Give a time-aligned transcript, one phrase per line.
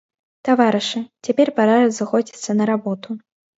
[0.47, 0.99] Таварышы,
[1.29, 3.09] цяпер пара разыходзіцца на работу.